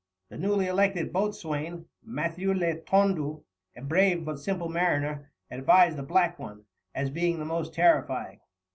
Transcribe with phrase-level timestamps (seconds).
[0.29, 3.43] The newly elected boatswain, Mathew le Tondu,
[3.75, 8.39] a brave but simple mariner, advised a black one, as being the most terrifying.